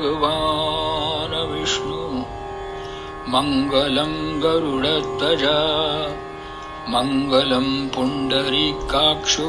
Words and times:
भगवान् 0.00 1.50
विष्णु 1.50 1.96
मङ्गलं 3.28 4.12
गरुडध्वजा 4.42 5.56
मङ्गलं 6.88 7.66
पुण्डरीकाक्षो 7.88 9.48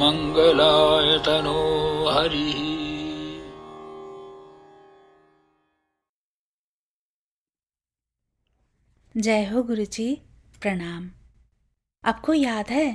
मङ्गलायतनो 0.00 1.60
हरिः। 2.08 2.62
जय 9.22 9.44
हो 9.44 9.62
गुरु 9.62 9.84
जी 9.84 10.08
प्रणाम। 10.62 11.10
आपको 12.04 12.32
याद 12.32 12.70
है, 12.70 12.88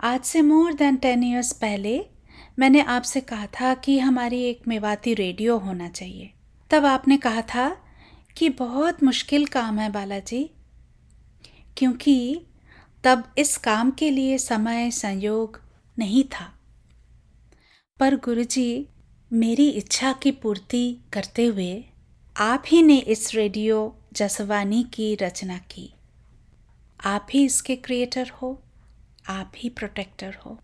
आज 0.00 0.20
से 0.20 0.42
मोर 0.42 0.72
देन 0.72 0.96
टेन 0.96 1.24
ईयर्स 1.24 1.52
पहले 1.52 2.17
मैंने 2.58 2.80
आपसे 2.80 3.20
कहा 3.20 3.46
था 3.46 3.74
कि 3.74 3.98
हमारी 3.98 4.42
एक 4.42 4.68
मेवाती 4.68 5.14
रेडियो 5.14 5.58
होना 5.58 5.88
चाहिए। 5.88 6.30
तब 6.70 6.86
आपने 6.86 7.16
कहा 7.16 7.42
था 7.42 7.68
कि 8.36 8.48
बहुत 8.48 9.02
मुश्किल 9.02 9.46
काम 9.46 9.78
है 9.78 9.90
बालाजी, 9.92 10.50
क्योंकि 11.76 12.42
तब 13.04 13.24
इस 13.38 13.56
काम 13.56 13.90
के 13.90 14.10
लिए 14.10 14.38
समय, 14.38 14.90
संयोग 14.90 15.60
नहीं 15.98 16.24
था। 16.24 16.52
पर 18.00 18.16
गुरुजी, 18.16 18.86
मेरी 19.32 19.68
इच्छा 19.68 20.12
की 20.12 20.30
पूर्ति 20.30 20.96
करते 21.12 21.44
हुए 21.44 21.84
आप 22.36 22.62
ही 22.66 22.82
ने 22.82 22.98
इस 22.98 23.34
रेडियो 23.34 23.96
जसवानी 24.12 24.82
की 24.82 25.14
रचना 25.14 25.58
की। 25.58 25.94
आप 27.04 27.26
ही 27.30 27.44
इसके 27.44 27.76
क्रिएटर 27.76 28.28
हो, 28.28 28.62
आप 29.28 29.52
ही 29.56 29.68
प्रोटेक्टर 29.68 30.34
हो। 30.34 30.58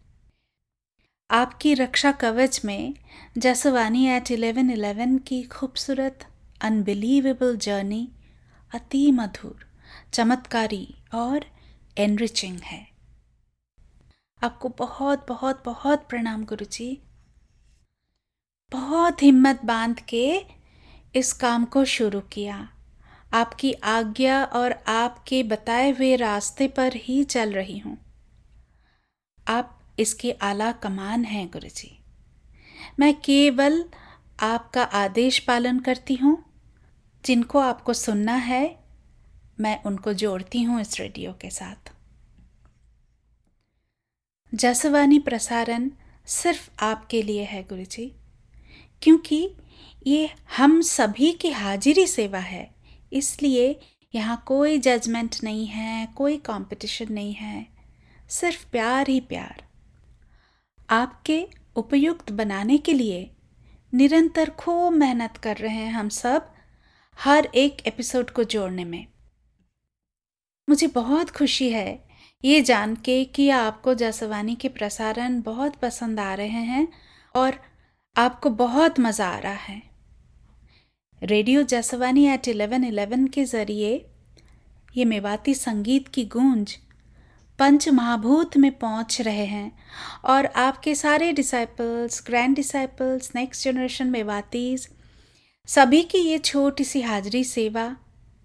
आपकी 1.31 1.75
रक्षा 1.75 2.13
कवच 2.13 2.61
में 2.65 2.95
जसवानी 3.39 4.07
एट 4.07 4.31
इलेवन 4.31 4.71
इलेवन 4.71 5.19
की 5.19 5.43
खूबसूरत 5.43 6.27
अनबिलीवेबल 6.61 7.57
जर्नी 7.57 8.09
अति 8.75 9.11
मधुर, 9.13 9.67
चमत्कारी 10.13 10.95
और 11.15 11.45
एनरिचिंग 11.99 12.59
है। 12.59 12.87
आपको 14.43 14.69
बहुत 14.69 15.27
बहुत 15.29 15.63
बहुत 15.65 16.07
प्रणाम 16.09 16.45
गुरु 16.45 16.65
जी 16.65 17.03
बहुत 18.73 19.23
हिम्मत 19.23 19.65
बाँध 19.65 20.01
के 20.01 20.27
इस 21.15 21.33
काम 21.33 21.65
को 21.65 21.85
शुरू 21.85 22.21
किया। 22.21 22.69
आपकी 23.33 23.73
आज्ञा 23.73 24.45
और 24.45 24.73
आपके 24.89 25.43
बताए 25.43 25.91
हुए 25.91 26.17
रास्ते 26.17 26.69
पर 26.69 26.93
ही 26.97 27.25
चल 27.25 27.53
रही 27.53 27.79
हूँ। 27.79 27.97
आप 29.49 29.81
इसके 29.99 30.33
आला 30.33 30.73
कमान 30.73 31.25
हैं 31.25 31.47
गुरु 31.49 31.69
जी 31.69 31.99
मैं 33.01 33.15
केवल 33.15 33.85
आपका 34.41 34.83
आदेश 34.83 35.39
पालन 35.39 35.79
करती 35.81 36.15
हूँ। 36.15 36.37
जिनको 37.25 37.59
आपको 37.59 37.93
सुनना 37.93 38.35
है, 38.35 38.79
मैं 39.61 39.83
उनको 39.83 40.13
जोड़ती 40.13 40.63
हूँ 40.63 40.81
इस 40.81 40.99
रेडियो 41.01 41.33
के 41.33 41.51
साथ। 41.51 41.93
जसवानी 44.53 45.19
प्रसारण 45.19 45.91
सिर्फ़ 46.27 46.69
आपके 46.81 47.23
लिए 47.23 47.45
है 47.45 47.63
गुरु 47.63 47.85
जी 47.85 48.13
क्योंकि 49.03 49.49
ये 50.07 50.31
हम 50.57 50.81
सभी 50.81 51.33
की 51.33 51.51
हाजिरी 51.51 52.07
सेवा 52.07 52.39
है। 52.39 52.71
इसलिए 53.13 53.81
यहाँ 54.15 54.43
कोई 54.47 54.79
जजमेंट 54.79 55.37
नहीं 55.45 55.67
है, 55.67 56.07
कोई 56.07 56.37
कंपटीशन 56.37 57.13
नहीं 57.13 57.35
है, 57.35 57.67
सिर्फ़ 58.31 58.67
प्यार 58.71 59.09
ही 59.09 59.21
प्यार। 59.21 59.64
आपके 60.91 61.47
उपयुक्त 61.77 62.33
बनाने 62.33 62.79
के 62.79 62.93
लिए 62.93 63.31
निरंतर 63.95 64.51
खूब 64.51 64.93
मेहनत 64.93 65.37
कर 65.37 65.57
रहे 65.57 65.75
हैं 65.75 65.93
हम 65.93 66.09
सब 66.09 66.53
हर 67.19 67.45
एक 67.55 67.87
एपिसोड 67.87 68.31
को 68.31 68.45
जोड़ने 68.45 68.85
में। 68.85 69.07
मुझे 70.69 70.87
बहुत 70.87 71.31
खुशी 71.31 71.71
है 71.71 72.05
ये 72.45 72.61
जान 72.61 72.95
के 72.97 73.25
कि 73.25 73.49
आपको 73.51 73.95
जसवानी 73.95 74.55
के 74.55 74.69
प्रसारण 74.69 75.41
बहुत 75.43 75.77
पसंद 75.77 76.21
आ 76.21 76.35
रहे 76.35 76.63
हैं 76.65 76.89
और 77.35 77.59
आपको 78.17 78.51
बहुत 78.51 79.01
मज़ा 79.01 79.29
आ 79.29 79.39
रहा 79.39 79.53
है। 79.53 79.83
Radio 81.23 81.63
Jaswani 81.63 82.27
at 82.27 82.49
eleven 82.49 82.85
eleven 82.85 83.27
के 83.27 83.45
ज़रिए 83.45 84.07
ये 84.97 85.05
मेवाती 85.05 85.55
संगीत 85.55 86.09
की 86.09 86.25
गूंज 86.25 86.77
पंच 87.59 87.89
महाभूत 87.89 88.57
में 88.57 88.79
पहुँच 88.79 89.21
रहे 89.21 89.45
हैं 89.47 89.79
और 90.25 90.47
आपके 90.47 90.95
सारे 90.95 91.33
disciples 91.33 92.23
grand 92.27 92.57
disciples 92.57 93.31
next 93.35 93.65
generation 93.65 94.05
में 94.05 94.13
मेवातीज 94.13 94.89
सभी 95.69 96.03
की 96.03 96.19
ये 96.19 96.39
छोटी 96.39 96.85
सी 96.85 97.01
हाजिरी 97.03 97.45
सेवा 97.45 97.97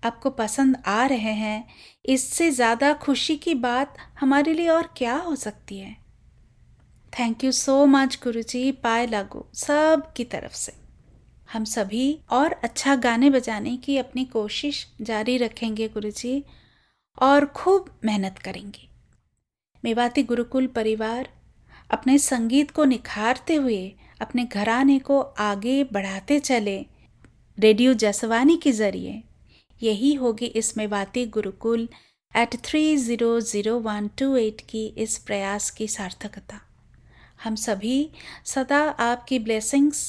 आपको 0.03 0.29
पसंद 0.29 0.77
आ 0.87 1.05
रहे 1.05 1.31
हैं, 1.33 1.67
इससे 2.05 2.51
ज़्यादा 2.51 2.93
खुशी 2.93 3.35
की 3.35 3.53
बात 3.53 3.97
हमारे 4.19 4.53
लिए 4.53 4.67
और 4.67 4.89
क्या 4.97 5.15
हो 5.15 5.35
सकती 5.35 5.79
है? 5.79 5.95
थैंक 7.19 7.43
यू 7.43 7.51
सो 7.51 7.85
मच 7.85 8.19
गुरु 8.23 8.41
जी 8.41 8.71
पाए 8.71 9.07
लागू, 9.07 9.45
सब 9.55 10.13
की 10.17 10.23
तरफ़ 10.23 10.53
से। 10.53 10.73
हम 11.53 11.63
सभी 11.63 12.19
और 12.29 12.53
अच्छा 12.53 12.95
गाने 12.95 13.29
बजाने 13.29 13.77
की 13.77 13.97
अपनी 13.97 14.25
कोशिश 14.25 14.87
जारी 15.01 15.37
रखेंगे 15.37 15.87
गुरु 15.87 16.11
जी 16.11 16.43
और 17.17 17.45
खूब 17.45 17.99
मेहनत 18.05 18.39
करेंगे। 18.39 18.88
मेवाती 19.83 20.23
गुरुकुल 20.23 20.67
परिवार 20.67 21.29
अपने 21.89 22.17
संगीत 22.17 22.71
को 22.71 22.85
निखारते 22.85 23.55
हुए, 23.55 23.95
अपने 24.21 24.43
घराने 24.45 24.97
को 24.99 25.19
आगे 25.19 25.83
बढ़ाते 25.83 26.39
चले 26.39 26.77
रेडियो 27.57 27.93
जसवानी 27.93 28.57
के 28.57 28.71
ज़रिए। 28.71 29.21
यही 29.81 30.13
होगी 30.13 30.45
इस 30.45 30.77
Mewati 30.77 31.25
Gurukul 31.27 31.87
at 32.33 32.55
three 32.65 32.95
zero 32.97 33.39
zero 33.41 33.77
one 33.79 34.09
two 34.17 34.35
eight 34.37 34.61
की 34.61 34.85
इस 34.97 35.17
प्रयास 35.17 35.69
की 35.71 35.87
सार्थकता। 35.87 36.59
हम 37.43 37.55
सभी 37.55 38.09
सदा 38.45 38.79
आपकी 38.99 39.39
ब्लेसिंग्स 39.39 40.01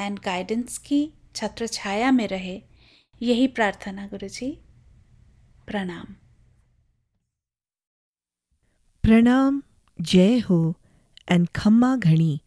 एंड 0.00 0.18
गाइडेंस 0.18 0.78
की 0.78 1.00
छत्र 1.34 1.66
छाया 1.68 2.10
में 2.10 2.26
रहे। 2.28 2.60
यही 3.20 3.46
प्रार्थना 3.48 4.06
गुरु 4.06 4.28
जी 4.28 4.50
प्रणाम। 5.66 6.14
जय 9.08 10.38
हो 10.38 10.74
एंड 11.30 11.48
खम्मा 11.54 11.96
घणी 11.96 12.38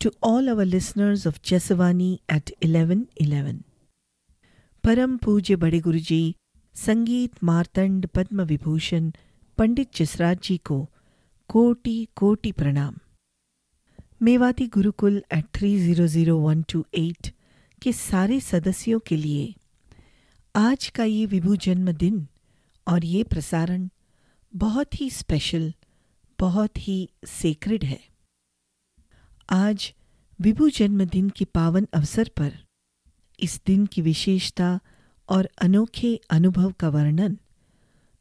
to 0.00 0.10
all 0.22 0.48
our 0.48 0.64
listeners 0.64 1.26
of 1.26 1.38
Jaswani 1.44 2.20
at 2.30 2.50
eleven 2.62 3.06
eleven 3.20 3.58
परम 4.84 5.16
पूज्य 5.16 5.56
बड़े 5.56 5.80
गुरु 5.80 5.98
जी 5.98 6.34
संगीत 6.76 7.44
मार्तंड 7.44 8.06
पद्म 8.06 8.42
विभूषण, 8.42 9.10
पंडित 9.58 9.88
जसराज 9.96 10.38
जी 10.42 10.56
को 10.56 10.78
कोटि 11.48 12.08
कोटि 12.16 12.52
प्रणाम। 12.52 12.94
Mewati 14.22 14.66
Gurukul 14.66 15.22
at 15.32 15.44
three 15.54 15.76
zero 15.78 16.06
zero 16.06 16.36
one 16.38 16.62
two 16.62 16.84
के 17.82 17.92
सारे 17.92 18.40
सदस्यों 18.40 18.98
के 18.98 19.16
लिए 19.16 19.54
आज 20.54 20.88
का 20.88 21.04
ये 21.04 21.26
विभू 21.26 21.56
जन्मदिन 21.56 22.26
और 22.86 23.04
ये 23.04 23.22
प्रसारण 23.24 23.88
बहुत 24.54 25.00
ही 25.00 25.10
स्पेशल 25.10 25.72
बहुत 26.40 26.88
ही 26.88 27.10
सेक्रेड 27.26 27.84
है। 27.84 28.00
आज 29.50 29.94
विभु 30.40 30.68
जन्मदिन 30.68 31.30
के 31.30 31.44
पावन 31.44 31.88
अवसर 31.94 32.30
पर 32.36 32.58
इस 33.40 33.60
दिन 33.66 33.86
की 33.86 34.02
विशेषता 34.02 34.80
और 35.28 35.48
अनोखे 35.60 36.20
अनुभव 36.30 36.72
का 36.72 36.88
वर्णन 36.88 37.38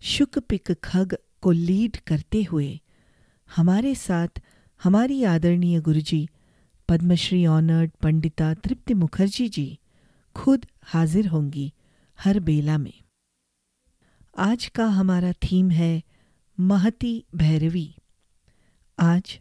शुक 0.01 0.39
पिक 0.39 0.71
खग 0.71 1.17
को 1.41 1.51
लीड 1.51 1.97
करते 1.97 2.43
हुए 2.43 2.81
हमारे 3.55 3.95
साथ 3.95 4.27
हमारी 4.83 5.23
आदरणीय 5.23 5.81
गुरुजी 5.81 6.29
पद्मश्री 6.89 7.45
ऑनर्ड 7.45 7.91
पंडिता 7.91 8.53
तृप्ति 8.53 8.93
मुखर्जी 8.93 9.49
जी 9.49 9.79
खुद 10.35 10.65
हाजिर 10.83 11.27
होंगी 11.27 11.73
हर 12.19 12.39
बेला 12.39 12.77
में। 12.77 12.93
आज 14.37 14.67
का 14.67 14.85
हमारा 14.85 15.31
थीम 15.33 15.69
है 15.69 16.03
महती 16.59 17.25
भैरवी। 17.35 17.96
आज 18.99 19.39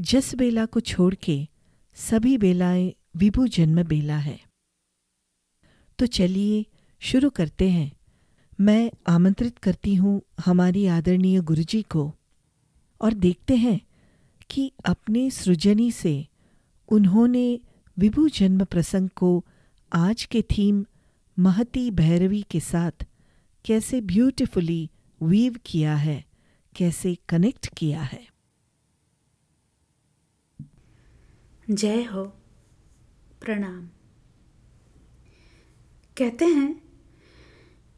जस 0.00 0.34
बेला 0.34 0.66
को 0.66 0.80
छोड़ 0.80 1.14
के 1.14 1.48
सभी 1.94 2.38
बेलाएँ 2.38 2.92
विभु 3.16 3.46
जन्म 3.46 3.82
बेला 3.82 4.16
है। 4.16 4.40
तो 5.98 6.06
चलिए 6.06 6.66
शुरू 7.00 7.30
करते 7.30 7.70
हैं। 7.70 7.92
मैं 8.60 8.90
आमंत्रित 9.08 9.58
करती 9.58 9.94
हूँ 9.94 10.22
हमारी 10.44 10.86
आदरणीय 10.86 11.40
गुरुजी 11.40 11.82
को 11.82 12.14
और 13.00 13.14
देखते 13.14 13.56
हैं 13.56 13.80
कि 14.50 14.72
अपने 14.84 15.30
सृजनी 15.30 15.90
से 15.92 16.26
उन्होंने 16.88 17.60
विभु 17.98 18.28
जन्म 18.28 18.64
प्रसंग 18.64 19.08
को 19.08 19.44
आज 19.92 20.24
के 20.24 20.42
थीम 20.42 20.84
महती 21.38 21.90
भैरवी 21.90 22.42
के 22.42 22.60
साथ 22.60 23.06
कैसे 23.64 24.00
ब्यूटिफुली 24.00 24.90
वीव 25.22 25.56
किया 25.66 25.96
है, 25.96 26.24
कैसे 26.76 27.16
कनेक्ट 27.28 27.66
किया 27.76 28.02
है। 28.02 28.35
जय 31.70 32.02
हो। 32.02 32.24
प्रणाम। 33.40 33.86
कहते 36.16 36.44
हैं 36.44 36.82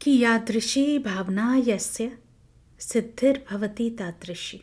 कि 0.01 0.19
यादृशी 0.19 0.99
भावना 0.99 1.61
यस्य 1.67 2.17
सिद्धिर्भवती 2.79 3.89
तादृशी। 3.89 4.61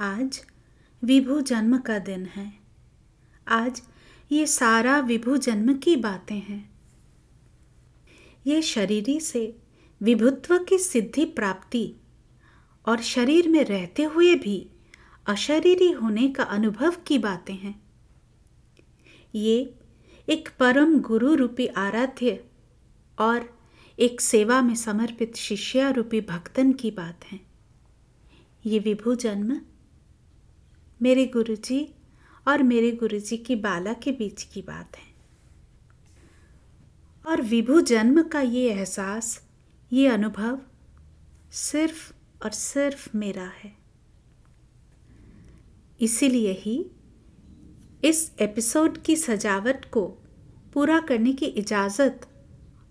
आज 0.00 0.46
विभु 1.04 1.40
जन्म 1.40 1.78
का 1.78 1.98
दिन 1.98 2.26
है। 2.26 2.52
आज 3.48 3.82
ये 4.32 4.46
सारा 4.46 4.98
विभु 4.98 5.36
जन्म 5.36 5.74
की 5.74 5.96
बातें 5.96 6.40
हैं। 6.40 6.78
ये 8.46 8.62
शरीरी 8.62 9.20
से 9.20 9.58
विभुत्व 10.02 10.58
की 10.58 10.78
सिद्धि 10.78 11.24
प्राप्ति 11.24 11.94
और 12.88 13.02
शरीर 13.02 13.48
में 13.48 13.64
रहते 13.64 14.02
हुए 14.02 14.34
भी 14.34 14.70
अशरीरी 15.26 15.90
होने 15.90 16.28
का 16.28 16.42
अनुभव 16.42 16.96
की 17.06 17.18
बातें 17.18 17.54
हैं। 17.54 17.82
ये 19.34 19.74
एक 20.28 20.48
परम 20.58 21.00
गुरु 21.00 21.34
रूपी 21.34 21.66
आराध्य 21.66 22.44
और 23.18 23.58
एक 23.98 24.20
सेवा 24.20 24.62
में 24.62 24.74
समर्पित 24.74 25.36
शिष्या 25.36 25.90
रूपी 25.90 26.20
भक्तन 26.20 26.72
की 26.72 26.90
बात 26.90 27.24
है। 27.24 27.40
ये 28.66 28.78
विभु 28.78 29.14
जन्म 29.14 29.60
मेरे 31.02 31.26
गुरुजी 31.26 31.94
और 32.48 32.62
मेरे 32.62 32.92
गुरुजी 32.92 33.36
की 33.36 33.56
बाला 33.56 33.92
के 33.92 34.12
बीच 34.12 34.42
की 34.42 34.62
बात 34.62 34.96
है। 34.96 35.14
और 37.26 37.42
विभु 37.42 37.80
जन्म 37.80 38.22
का 38.22 38.40
ये 38.40 38.70
एहसास, 38.70 39.48
ये 39.92 40.08
अनुभव 40.08 40.58
सिर्फ़ 41.52 42.12
और 42.44 42.50
सिर्फ़ 42.50 43.16
मेरा 43.16 43.46
है। 43.46 43.85
इसीलिए 46.00 46.52
ही 46.52 46.90
इस 48.04 48.32
एपिसोड 48.40 48.98
की 48.98 49.16
सजावट 49.16 49.84
को 49.84 50.06
पूरा 50.74 51.00
करने 51.00 51.32
की 51.32 51.46
इजाज़त 51.46 52.28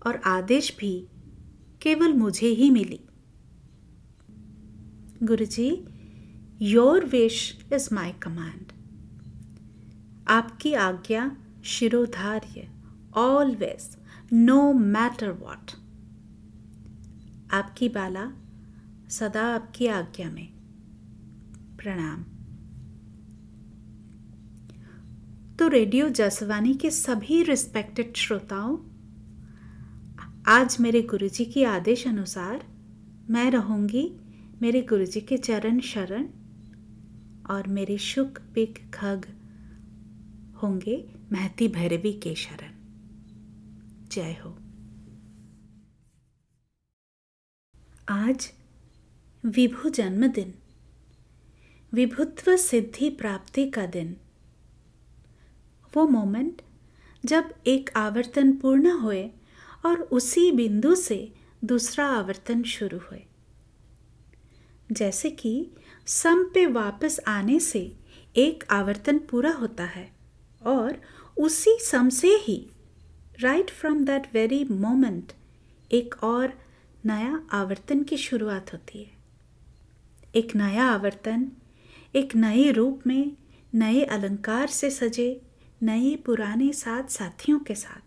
और 0.06 0.16
आदेश 0.16 0.76
भी 0.78 1.08
केवल 1.82 2.12
मुझे 2.12 2.46
ही 2.46 2.70
मिली। 2.70 3.00
Guruji 5.22 5.84
your 6.62 7.04
wish 7.04 7.58
is 7.72 7.94
my 7.94 8.12
command 8.12 8.72
आपकी 10.28 10.74
आज्ञा 10.74 11.36
शिरोधार्य 11.64 12.68
ऑलवेज 13.16 13.96
नो 14.32 14.72
मैटर 14.72 15.30
वॉट 15.30 15.70
आपकी 17.50 17.88
बाला 17.88 18.32
सदा 19.10 19.42
आपकी 19.42 19.86
आज्ञा 19.86 20.30
में। 20.30 20.52
प्रणाम। 21.76 22.35
तो 25.58 25.68
रेडियो 25.68 26.08
जसवानी 26.08 26.74
के 26.74 26.90
सभी 26.90 27.42
रिस्पेक्टेड 27.42 28.16
श्रोताओं, 28.16 28.78
आज 30.46 30.76
मेरे 30.80 31.02
गुरुजी 31.02 31.44
की 31.44 31.64
आदेश 31.64 32.06
अनुसार 32.06 32.66
मैं 33.30 33.50
रहूँगी 33.50 34.16
मेरे 34.62 34.82
गुरुजी 34.82 35.20
के 35.20 35.36
चरण 35.36 35.80
शरण 35.80 36.28
और 37.50 37.66
मेरे 37.68 37.98
शुक 37.98 38.38
पिक 38.54 38.90
खग 38.94 39.26
होंगे 40.62 41.10
महती 41.32 41.68
भैरवी 41.68 42.12
के 42.12 42.34
शरण। 42.34 42.72
जय 44.08 44.36
हो। 44.44 44.58
आज 48.08 48.52
विभु 49.44 49.88
जन्मदिन, 49.88 50.54
विभुत्व 51.92 52.56
सिद्धि 52.56 53.10
प्राप्ति 53.10 53.70
का 53.70 53.86
दिन। 53.86 54.16
वो 55.96 56.08
मोमेंट 56.08 56.62
जब 57.24 57.54
एक 57.66 57.90
आवर्तन 57.96 58.52
पूर्ण 58.52 58.90
हुए 58.90 59.30
और 59.86 60.00
उसी 60.00 60.52
बिंदु 60.52 60.94
से 60.94 61.32
दूसरा 61.64 62.06
आवर्तन 62.06 62.62
शुरू 62.62 62.98
हुए। 62.98 63.22
जैसे 64.92 65.30
कि 65.30 65.70
सम 66.06 66.44
पे 66.54 66.66
वापस 66.66 67.20
आने 67.26 67.60
से 67.60 67.96
एक 68.36 68.64
आवर्तन 68.70 69.18
पूरा 69.18 69.50
होता 69.50 69.84
है 69.84 70.12
और 70.66 71.00
उसी 71.36 71.78
सम 71.80 72.08
से 72.08 72.28
ही 72.28 72.70
right 73.40 73.70
from 73.70 74.04
that 74.04 74.34
very 74.34 74.64
moment 74.64 75.32
एक 75.92 76.14
और 76.24 76.52
नया 77.04 77.46
आवर्तन 77.52 78.02
की 78.02 78.16
शुरुआत 78.16 78.72
होती 78.72 79.02
है। 79.02 79.12
एक 80.34 80.56
नया 80.56 80.84
आवर्तन 80.84 81.52
एक 82.14 82.36
नए 82.36 82.70
रूप 82.70 83.02
में 83.06 83.32
नए 83.74 84.04
अलंकार 84.04 84.66
से 84.66 84.90
सजे 84.90 85.45
नए 85.82 86.16
पुराने 86.16 86.72
साथ 86.72 87.04
साथियों 87.04 87.58
के 87.58 87.74
साथ। 87.74 88.00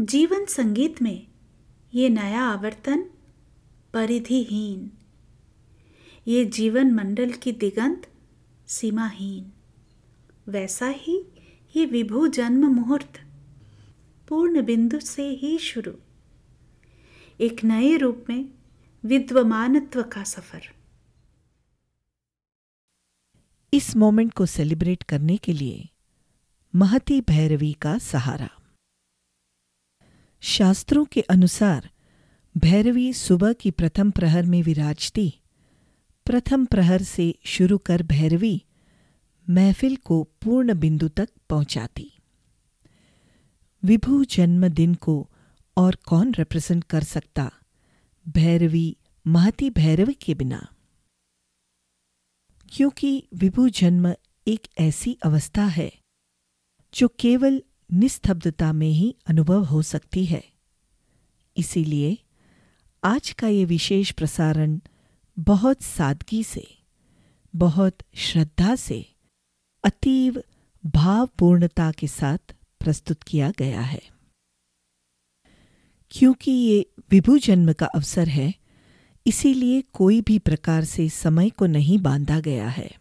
जीवन 0.00 0.44
संगीत 0.44 1.02
में 1.02 1.26
ये 1.94 2.08
नया 2.08 2.42
आवर्तन 2.42 3.10
परिधिहीन। 3.94 4.90
ये 6.26 6.44
जीवन 6.44 6.92
मंडल 6.92 7.32
की 7.32 7.52
दिगंत 7.52 8.10
सीमाहीन। 8.66 9.52
वैसा 10.48 10.86
ही 10.86 11.24
ये 11.76 11.86
विभु 11.86 12.28
जन्म 12.28 12.66
मुहूर्त 12.66 13.22
पूर्ण 14.28 14.64
बिंदु 14.64 15.00
से 15.00 15.28
ही 15.28 15.58
शुरू। 15.58 15.92
एक 17.40 17.64
नए 17.64 17.96
रूप 17.96 18.24
में 18.28 18.48
विद्वमानत्व 19.04 20.02
का 20.02 20.24
सफ़र। 20.24 20.75
इस 23.76 23.96
मोमेंट 23.96 24.32
को 24.32 24.46
सेलिब्रेट 24.46 25.02
करने 25.02 25.36
के 25.36 25.52
लिए 25.52 25.88
महती 26.74 27.20
भैरवी 27.20 27.72
का 27.72 27.98
सहारा। 27.98 28.50
शास्त्रों 30.40 31.04
के 31.04 31.20
अनुसार 31.20 31.90
भैरवी 32.56 33.12
सुबह 33.12 33.52
की 33.52 33.70
प्रथम 33.70 34.10
प्रहर 34.10 34.46
में 34.46 34.62
विराजती 34.62 35.34
प्रथम 36.26 36.64
प्रहर 36.64 37.02
से 37.02 37.34
शुरू 37.44 37.78
कर 37.78 38.02
भैरवी 38.02 38.64
महफिल 39.50 39.96
को 39.96 40.22
पूर्ण 40.22 40.74
बिंदु 40.74 41.08
तक 41.08 41.28
पहुंचाती। 41.50 42.12
विभु 43.84 44.24
जन्म 44.24 44.68
दिन 44.68 44.94
को 44.94 45.30
और 45.76 45.94
कौन 45.94 46.34
रिप्रेजेंट 46.34 46.84
कर 46.84 47.02
सकता? 47.02 47.52
भैरवी, 48.28 48.96
महती 49.26 49.70
भैरवी 49.70 50.14
के 50.14 50.34
बिना। 50.34 50.68
क्योंकि 52.72 53.28
विभु 53.34 53.68
जन्म 53.68 54.14
एक 54.48 54.66
ऐसी 54.80 55.18
अवस्था 55.24 55.64
है, 55.64 55.92
जो 56.94 57.08
केवल 57.08 57.62
निस्तब्धता 57.92 58.72
में 58.72 58.88
ही 58.88 59.16
अनुभव 59.26 59.64
हो 59.64 59.82
सकती 59.82 60.24
है। 60.24 60.44
इसीलिए 61.56 62.18
आज 63.04 63.30
का 63.30 63.48
ये 63.48 63.64
विशेष 63.64 64.12
प्रसारण 64.12 64.80
बहुत 65.38 65.82
सादगी 65.82 66.44
से, 66.44 66.78
बहुत 67.56 67.98
श्रद्धा 68.14 68.76
से, 68.76 69.14
अतीव 69.84 70.42
भावपूर्णता 70.86 71.92
के 71.92 72.06
साथ 72.06 72.38
प्रस्तुत 72.80 73.22
किया 73.22 73.52
गया 73.58 73.80
है। 73.80 74.02
क्योंकि 76.10 76.50
ये 76.50 76.90
विभु 77.10 77.38
जन्म 77.38 77.72
का 77.72 77.86
अवसर 77.86 78.28
है 78.28 78.54
इसीलिए 79.26 79.80
कोई 79.80 80.20
भी 80.20 80.38
प्रकार 80.38 80.84
से 80.84 81.08
समय 81.08 81.50
को 81.50 81.66
नहीं 81.66 81.98
बांधा 81.98 82.40
गया 82.40 82.68
है। 82.68 82.98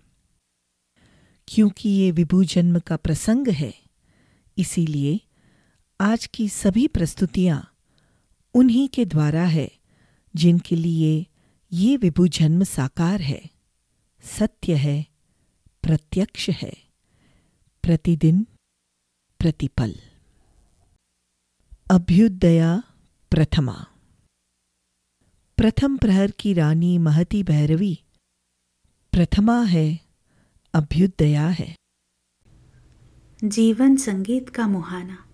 क्योंकि 1.47 1.89
ये 1.89 2.11
विभु 2.11 2.43
जन्म 2.43 2.79
का 2.79 2.97
प्रसंग 2.97 3.47
है, 3.47 3.73
इसीलिए 4.57 5.21
आज 6.01 6.25
की 6.25 6.49
सभी 6.49 6.87
प्रस्तुतियाँ 6.87 7.75
उन्हीं 8.53 8.89
के 8.89 9.05
द्वारा 9.05 9.43
है, 9.43 9.71
जिनके 10.35 10.75
लिए 10.75 11.25
ये 11.73 11.97
विभु 11.97 12.27
जन्म 12.27 12.63
साकार 12.63 13.21
है। 13.21 13.49
सत्य 14.23 14.75
है, 14.75 15.05
प्रत्यक्ष 15.83 16.49
है, 16.49 16.77
प्रतिदिन 17.83 18.47
प्रतिपल। 19.39 19.95
अभ्युदया 21.91 22.83
प्रथमा। 23.31 23.87
प्रथम 25.57 25.97
प्रहर 25.97 26.31
की 26.31 26.53
रानी 26.53 26.97
महती 26.97 27.43
भैरवी 27.43 28.03
प्रथमा 29.11 29.63
है 29.63 29.99
अभ्युदया 30.73 31.47
है। 31.47 31.75
जीवन 33.43 33.95
संगीत 33.95 34.49
का 34.49 34.67
मुहाना। 34.67 35.24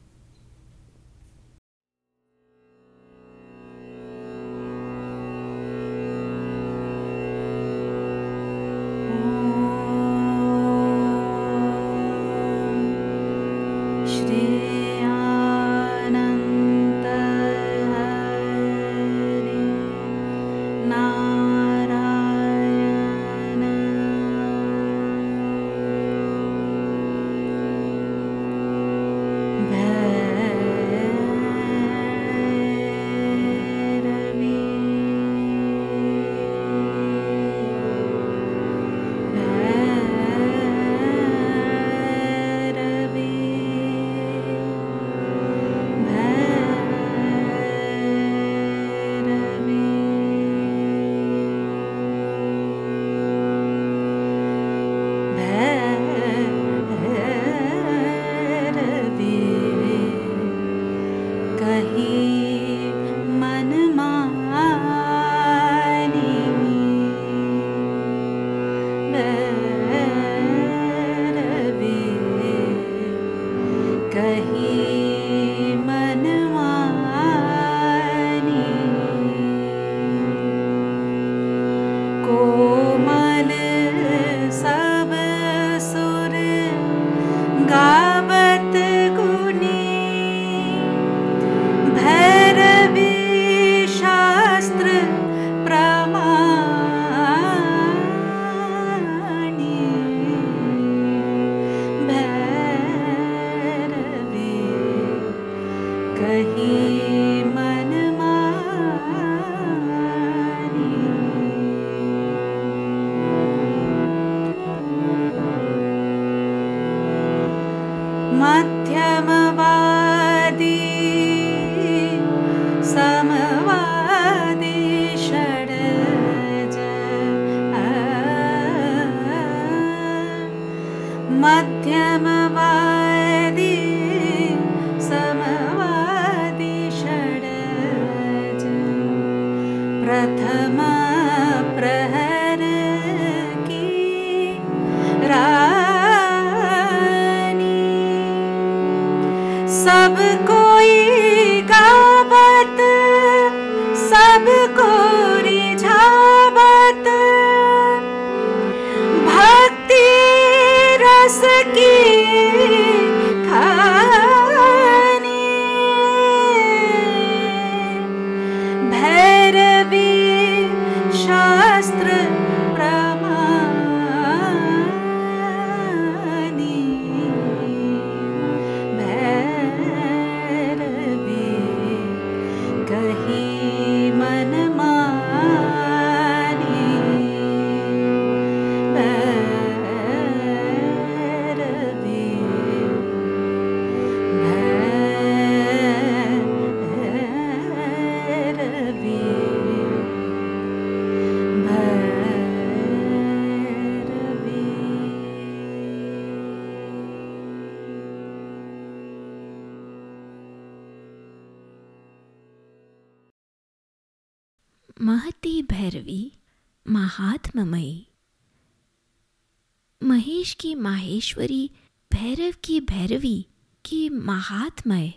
माहेश्वरी 221.31 221.71
भैरव 222.13 222.53
की 222.63 222.79
भैरवी 222.79 223.45
की 223.85 224.09
महात्मय, 224.09 225.13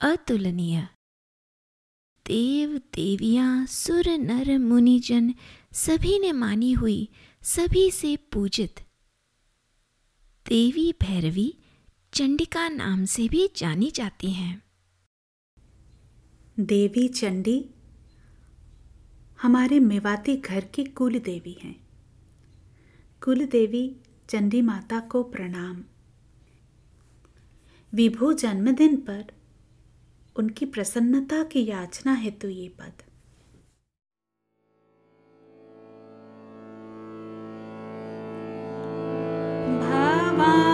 अतुलनीय। 0.00 0.88
देव, 2.26 2.78
देवियाँ, 2.78 3.66
सुर, 3.66 4.08
नर, 4.08 4.58
मुनिजन, 4.58 5.34
सभी 5.72 6.18
ने 6.18 6.32
मानी 6.32 6.72
हुई, 6.72 7.08
सभी 7.42 7.90
से 7.90 8.16
पूजित। 8.16 8.80
देवी 10.48 10.92
भैरवी 10.92 11.54
चंडिका 12.12 12.68
नाम 12.68 13.04
से 13.04 13.28
भी 13.28 13.48
जानी 13.56 13.90
जाती 13.90 14.30
हैं। 14.30 14.62
देवी 16.60 17.08
चंडी 17.08 17.64
हमारे 19.42 19.80
मेवाती 19.80 20.36
घर 20.36 20.64
की 20.64 20.84
कुल 20.84 21.18
देवी 21.18 21.56
हैं। 21.62 21.88
कुल 23.22 23.46
देवी 23.46 23.96
चंडी 24.28 24.62
माता 24.62 25.00
को 25.00 25.22
प्रणाम। 25.22 25.84
विभू 27.94 28.32
जन्मदिन 28.32 28.96
पर 28.96 29.24
उनकी 30.36 30.66
प्रसन्नता 30.66 31.42
की 31.42 31.66
याचना 31.66 32.14
हेतु 32.14 32.48
ये 32.48 32.68
पद। 32.68 32.92
भवानी 39.80 40.73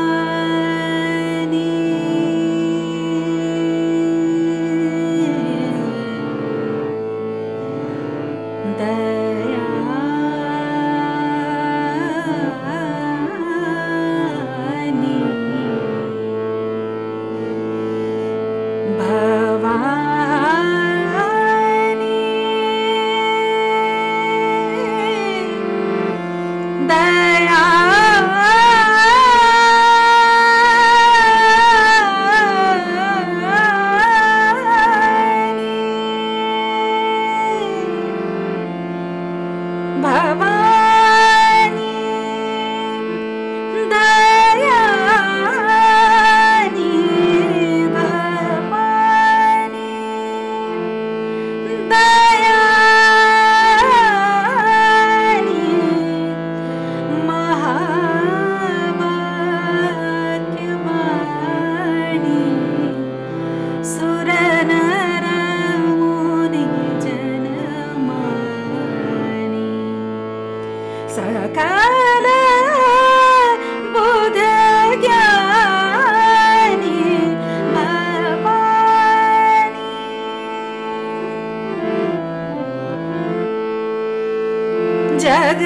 जग 85.51 85.63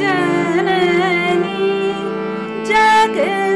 जननी 0.00 1.68
जगदानी 2.68 3.49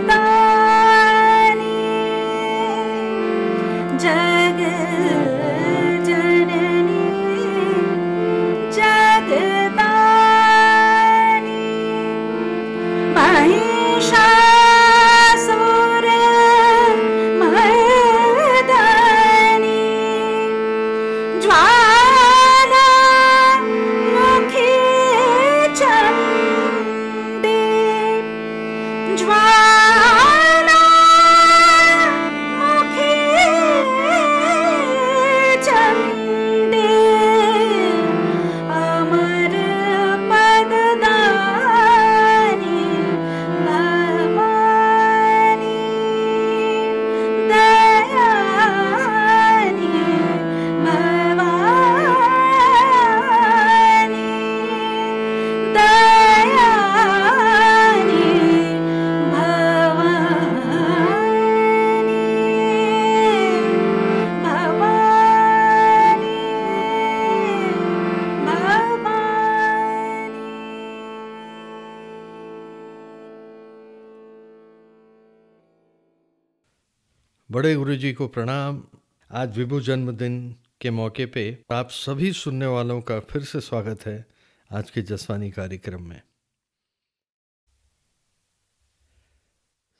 गुरु 77.76 77.96
जी 77.96 78.12
को 78.12 78.28
प्रणाम। 78.28 78.84
आज 79.30 79.58
विभु 79.58 79.80
जन्मदिन 79.80 80.56
के 80.80 80.90
मौके 80.90 81.26
पे 81.26 81.64
आप 81.72 81.90
सभी 81.90 82.32
सुनने 82.32 82.66
वालों 82.66 83.02
का 83.02 83.20
फिर 83.20 83.44
से 83.44 83.60
स्वागत 83.60 84.06
है 84.06 84.26
आज 84.72 84.90
के 84.90 85.02
जसवानी 85.02 85.50
कार्यक्रम 85.50 86.02
में। 86.02 86.22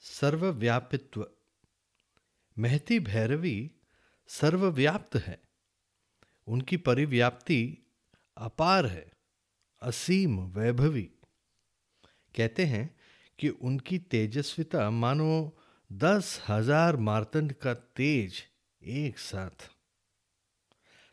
सर्वव्यापित्व। 0.00 1.30
महती 2.58 3.00
भैरवी 3.00 3.70
सर्वव्याप्त 4.28 5.16
है। 5.16 5.40
उनकी 6.46 6.76
परिव्याप्ति 6.76 7.78
अपार 8.36 8.86
है, 8.86 9.12
असीम 9.82 10.40
वैभवी। 10.40 11.10
कहते 12.36 12.64
हैं 12.64 12.96
कि 13.38 13.48
उनकी 13.48 13.98
तेजस्विता 13.98 14.90
मानो 14.90 15.58
दस 16.02 16.42
हज़ार 16.48 16.96
मार्तंड 16.96 17.52
का 17.52 17.74
तेज 17.74 18.34
एक 18.82 19.18
साथ। 19.18 19.68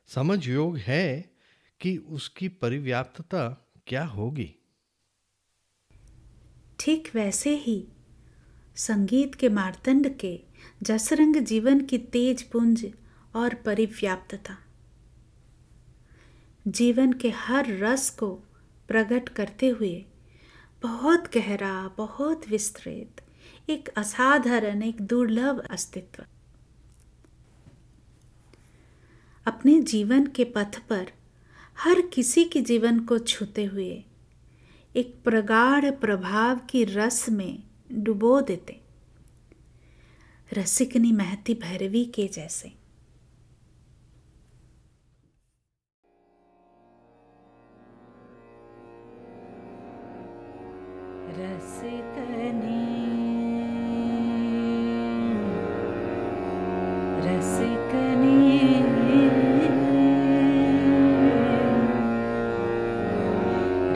समझ 0.10 0.48
योग 0.48 0.78
है 0.78 1.36
कि 1.82 1.98
उसकी 1.98 2.48
परिव्याप्तता 2.48 3.44
क्या 3.88 4.04
होगी। 4.06 4.50
ठीक 6.80 7.10
वैसे 7.15 7.56
ही, 7.56 7.88
संगीत 8.76 9.36
के 9.36 9.50
मारतंड 9.50 10.10
के 10.17 10.39
जसरंग 10.84 11.36
जीवन 11.36 11.86
की 11.86 11.98
तेज 11.98 12.44
पुंज 12.44 12.86
और 13.36 13.56
परिव्याप्तता। 13.56 14.58
जीवन 16.67 17.13
के 17.13 17.30
हर 17.30 17.78
रस 17.78 18.10
को 18.10 18.34
प्रकट 18.88 19.30
करते 19.30 19.70
हुए 19.70 20.06
बहुत 20.84 21.34
गहरा, 21.34 21.88
बहुत 21.98 22.48
विस्तृत 22.48 23.22
एक 23.69 23.89
असाधारण, 23.97 24.84
एक 24.84 25.02
दुर्लभ 25.02 25.60
अस्तित्व। 25.60 26.26
अपने 29.45 29.82
जीवन 29.82 30.28
के 30.28 30.43
पथ 30.43 30.80
पर 30.89 31.12
हर 31.80 32.02
किसी 32.02 32.43
के 32.43 32.62
जीवन 32.62 33.00
को 33.00 33.19
छूते 33.19 33.65
हुए 33.65 34.04
एक 34.95 35.15
प्रगाढ़ 35.24 35.91
प्रभाव 35.91 36.58
की 36.58 36.84
रस 36.84 37.30
में 37.30 37.63
डुबो 37.91 38.41
देते। 38.41 38.82
रसिकनी 40.54 41.12
महती 41.12 41.54
भैरवी 41.54 42.06
के 42.06 42.28
जैसे। 42.28 42.74
रसिकनी 51.38 52.81
रसिकनी। 57.26 58.52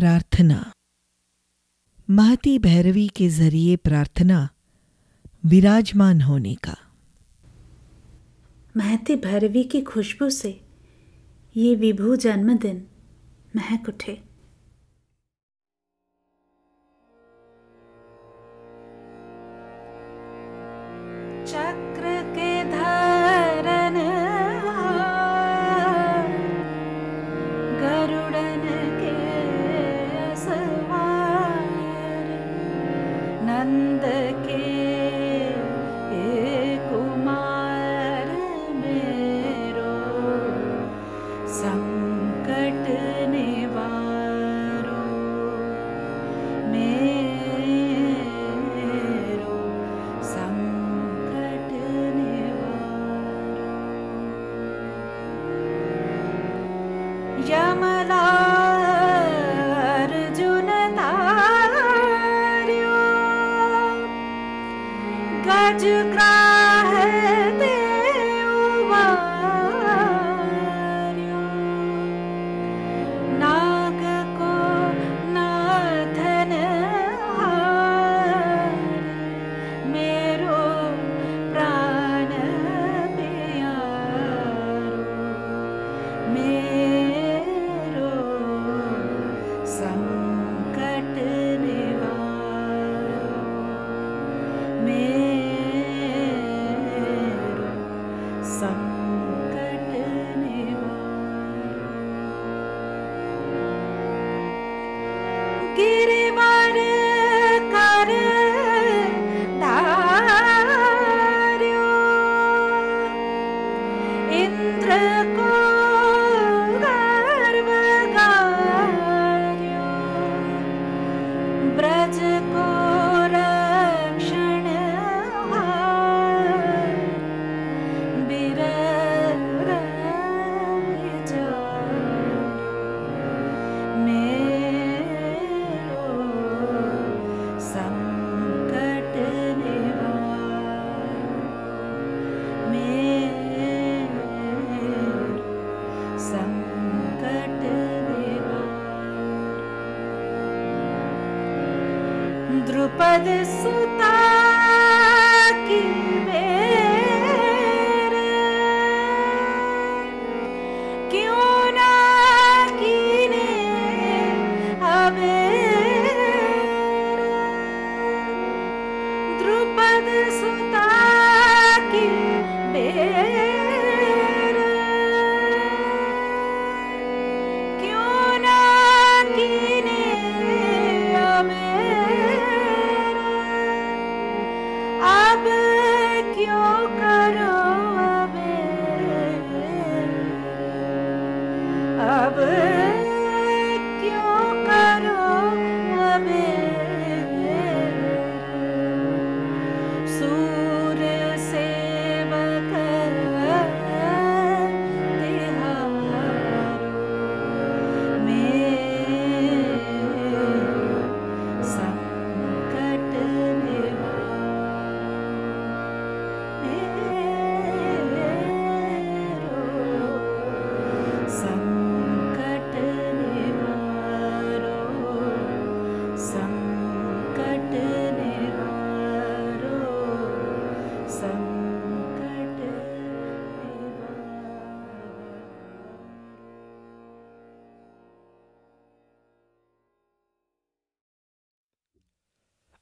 प्रार्थना। 0.00 0.72
महती 2.10 2.58
भैरवी 2.58 3.08
के 3.08 3.28
ज़रिए 3.28 3.76
प्रार्थना 3.76 4.48
विराजमान 5.46 6.20
होने 6.20 6.54
का। 6.54 6.76
महती 8.76 9.16
भैरवी 9.16 9.64
की 9.64 9.80
खुशबू 9.80 10.30
से 10.30 10.60
ये 11.56 11.74
विभू 11.74 12.16
जन्मदिन 12.16 12.86
महक 13.56 13.88
उठे। 13.88 14.29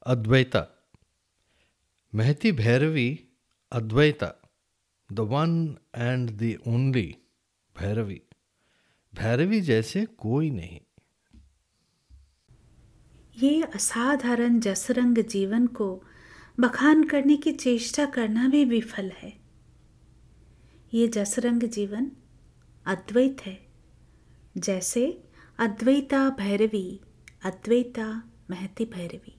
Advaita. 0.09 0.65
Mahati 2.15 2.51
Bhairavi, 2.51 3.19
Advaita, 3.79 4.31
the 5.13 5.25
one 5.27 5.77
and 6.09 6.29
the 6.29 6.57
only 6.67 7.13
Bhairavi. 7.79 8.19
Bhairavi 9.15 9.61
जैसे 9.61 10.05
कोई 10.05 10.49
नहीं 10.49 10.79
ये 13.37 13.63
असाधारण 13.63 14.59
जसरंग 14.59 15.17
जीवन 15.17 15.67
को 15.67 16.03
बखान 16.59 17.03
करने 17.03 17.37
की 17.37 17.51
चेष्टा 17.51 18.05
करना 18.05 18.47
भी 18.47 18.65
विफल 18.65 19.11
है। 19.11 19.39
ये 20.93 21.07
जसरंग 21.07 21.63
जीवन 21.63 22.11
अद्वैत 22.85 23.37
है। 23.41 23.67
जैसे 24.57 25.23
अद्वैता 25.59 26.29
भैरवी 26.29 27.01
अद्वैता 27.43 28.31
महती 28.49 28.85
भैरवी। 28.85 29.38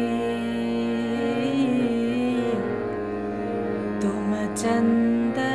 जी 4.57 4.67
प्रभु 5.35 5.50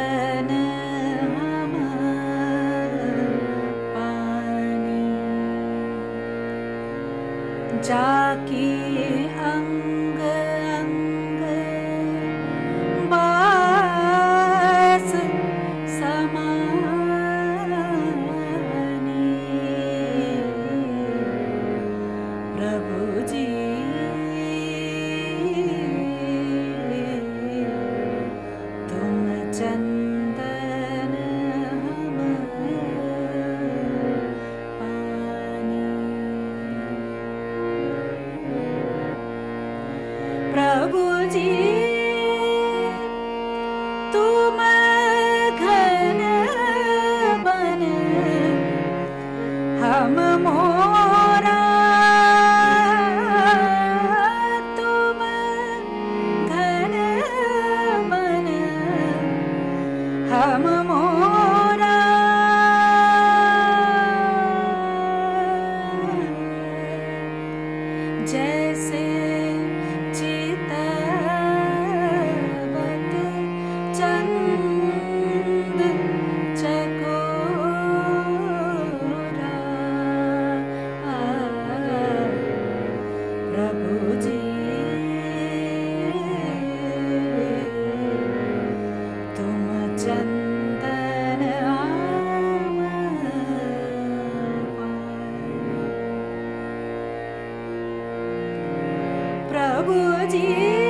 प्रभु 99.87 100.27
जी 100.33 100.86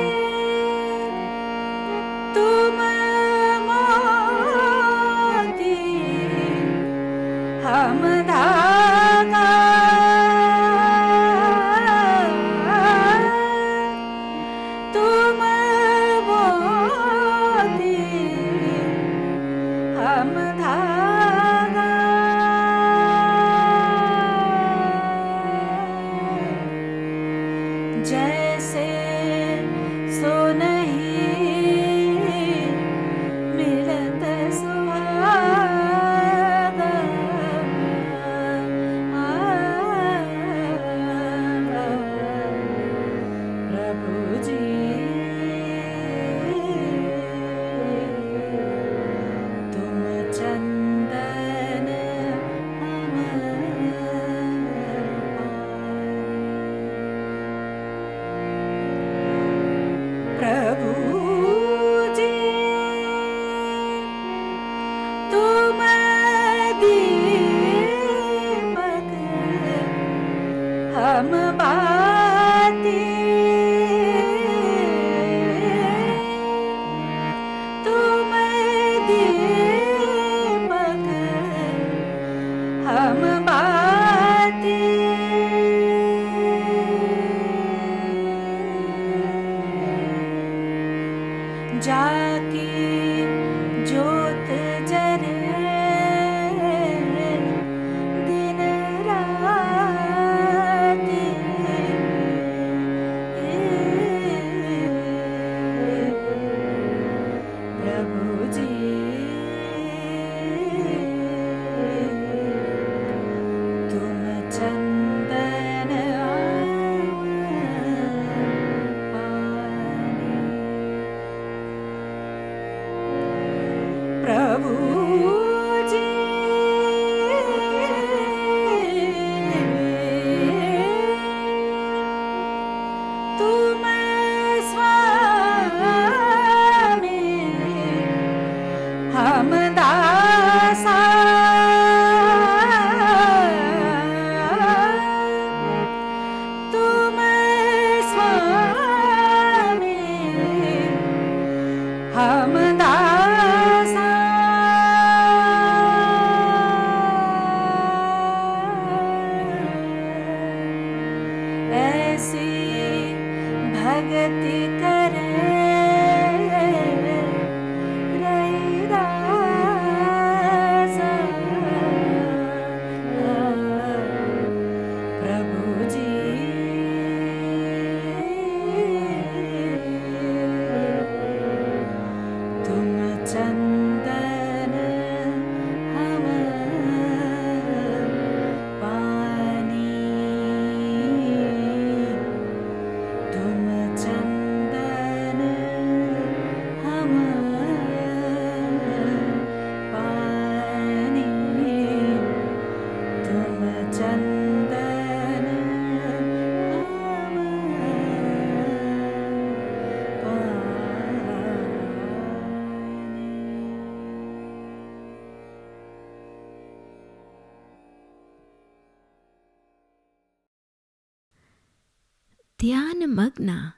ध्यान 222.67 223.05
मग्ना 223.05 223.73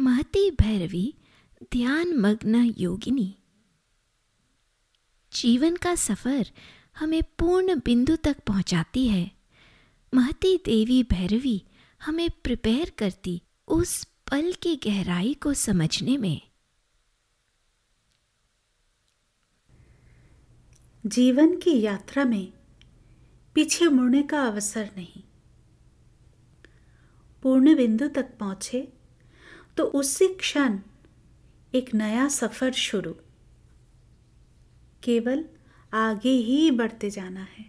महती 0.00 0.50
भैरवी 0.50 1.14
ध्यान 1.72 2.14
मग्न 2.14 2.74
योगिनी। 2.78 3.38
जीवन 5.32 5.76
का 5.76 5.94
सफ़र 5.94 6.50
हमें 6.98 7.22
पूर्ण 7.22 7.80
बिंदु 7.80 8.16
तक 8.16 8.36
पहुंचाती 8.46 9.08
है। 9.08 9.30
महती 10.14 10.56
देवी 10.56 11.02
भैरवी 11.02 11.64
हमें 12.04 12.30
प्रिपेयर 12.30 12.90
करती 12.90 13.42
उस 13.68 14.04
पल 14.04 14.52
की 14.52 14.76
गहराई 14.76 15.34
को 15.34 15.54
समझने 15.54 16.16
में। 16.16 16.40
जीवन 21.06 21.56
की 21.56 21.80
यात्रा 21.80 22.24
में 22.24 22.52
पीछे 23.54 23.88
मुड़ने 23.88 24.22
का 24.22 24.42
अवसर 24.42 24.90
नहीं। 24.96 25.22
पूर्ण 27.42 27.76
बिंदु 27.76 28.08
तक 28.08 28.36
पहुँचे 28.38 28.88
तो 29.76 29.84
उसी 29.84 30.28
क्षण 30.34 30.78
एक 31.74 31.94
नया 31.94 32.28
सफ़र 32.28 32.72
शुरू। 32.72 33.12
केवल 35.02 35.44
आगे 35.92 36.30
ही 36.30 36.70
बढ़ते 36.70 37.10
जाना 37.10 37.40
है। 37.40 37.64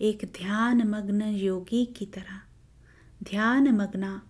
एक 0.00 0.24
ध्यान 0.24 0.82
मग्न 0.82 1.22
योगी 1.22 1.84
की 1.86 2.06
तरह 2.06 2.40
ध्यान 3.22 3.68
मग्ना 3.68 4.22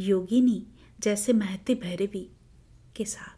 योगिनी 0.00 0.66
जैसे 1.00 1.32
महती 1.32 1.74
भैरवी 1.74 2.28
के 2.96 3.04
साथ। 3.04 3.37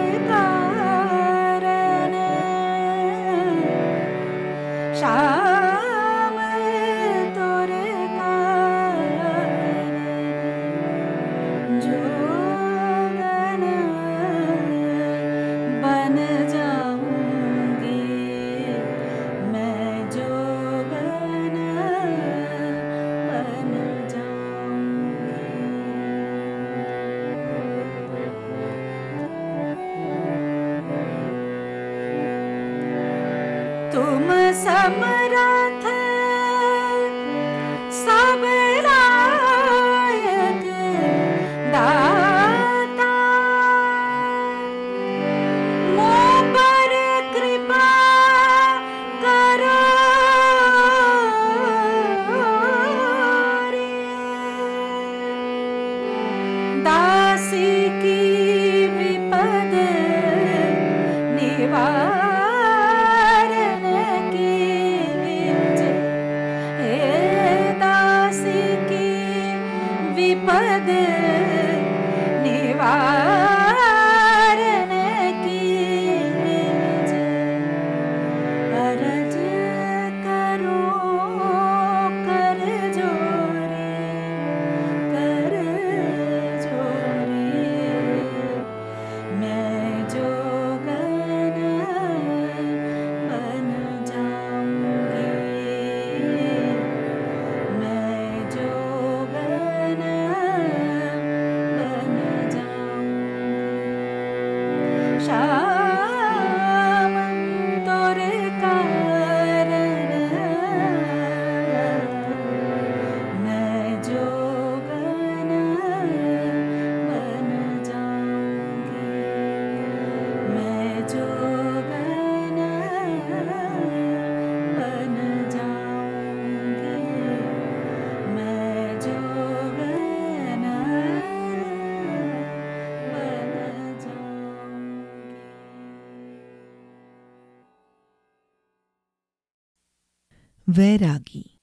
वैरागी। 140.70 141.58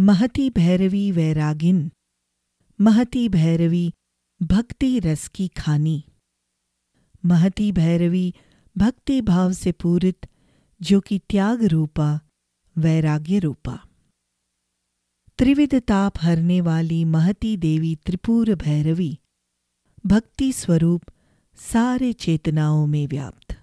महती 0.00 0.50
भैरवी 0.50 1.12
वैरागिन, 1.12 1.92
महती 2.80 3.28
भैरवी 3.28 3.92
भक्ति 4.42 5.00
रस 5.00 5.28
की 5.28 5.48
खानी। 5.48 6.04
महती 7.24 7.72
भैरवी 7.72 8.34
भक्ति 8.78 9.20
भाव 9.20 9.52
से 9.52 9.72
पूरित, 9.72 10.26
जो 10.82 11.00
कि 11.00 11.18
त्याग 11.18 11.64
रूपा, 11.64 12.20
वैराग्य 12.78 13.38
रूपा। 13.38 13.88
त्रिविध 15.38 15.74
ताप 15.74 16.12
हरने 16.20 16.60
वाली 16.60 17.04
महती 17.04 17.56
देवी 17.56 17.96
त्रिपुर 17.96 18.54
भैरवी, 18.54 19.18
भक्ति 20.06 20.52
स्वरूप 20.52 21.02
सारे 21.56 22.12
चेतनाओं 22.12 22.86
में 22.86 23.06
व्याप्त। 23.06 23.55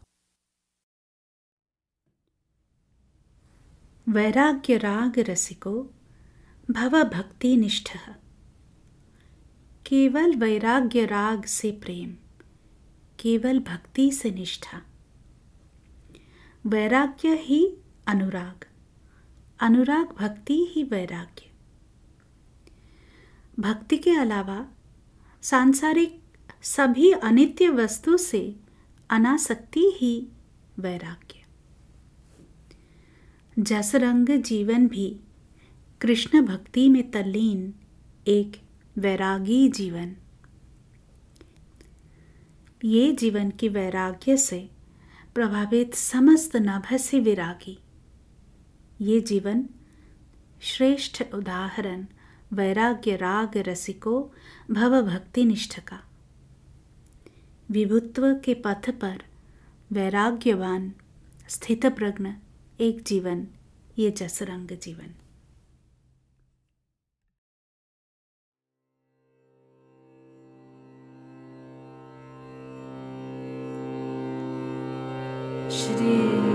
वैराग्य 4.10 4.78
राग 4.78 5.20
रसिको 5.20 5.94
भव 6.72 7.04
भक्ति 7.04 7.58
निष्ठ 7.58 7.90
केवल 9.86 10.36
वैराग्य 10.36 11.06
राग 11.06 11.46
से 11.46 11.72
प्रेम, 11.72 12.16
केवल 13.20 13.60
भक्ति 13.60 14.12
से 14.12 14.32
निष्ठा। 14.32 14.82
वैराग्य 16.66 17.36
ही 17.36 17.78
अनुराग 18.08 18.66
अनुराग 19.60 20.16
भक्ति 20.20 20.72
ही 20.72 20.84
वैराग्य। 20.84 21.52
भक्ति 23.60 23.98
के 23.98 24.12
अलावा 24.12 24.68
सांसारिक 25.42 26.22
सभी 26.62 27.12
अनित्य 27.12 27.70
वस्तु 27.70 28.18
से 28.18 28.56
अनासक्ति 29.10 29.92
ही 29.96 30.28
वैराग्य। 30.80 31.43
जसरंग 33.60 34.30
जीवन 34.30 34.88
भी, 34.88 35.20
कृष्ण 36.02 36.42
भक्ति 36.42 36.90
में 36.90 37.12
तल्लीन, 37.12 37.74
एक 38.28 38.62
वैरागी 38.98 39.70
जीवन। 39.70 40.16
ये 42.84 43.12
जीवन 43.12 43.50
की 43.50 43.70
वैराग्य 43.70 44.38
से 44.38 44.70
प्रभावित 45.36 45.94
समस्त 45.94 46.56
नभसी 46.56 47.20
विरागी। 47.20 47.80
ये 49.02 49.22
जीवन 49.22 49.70
श्रेष्ठ 50.62 51.24
उदाहरण 51.34 52.06
वैराग्य 52.54 53.16
राग 53.16 53.58
रसिको 53.58 54.32
भव 54.72 55.02
भक्ति 55.02 55.46
निष्ठ 55.46 55.80
का 55.80 56.00
विभुत्व 57.72 58.34
के 58.34 58.54
पथ 58.54 58.90
पर 58.90 59.24
वैराग्यवान 59.92 60.94
स्थित 61.50 61.86
प्रज्ञ 61.86 62.30
एक 62.84 63.04
जीवन 63.04 63.48
ये 63.98 64.12
जसरंग 64.12 64.68
जीवन। 64.68 65.14
श्री 75.70 76.53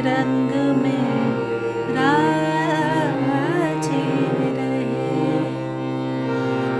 रंग 0.00 0.50
में 0.76 1.08
राजे 1.96 4.04
रहे। 4.56 5.40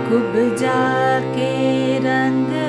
कुब 0.09 0.57
जाके 0.57 1.99
रंग 1.99 2.68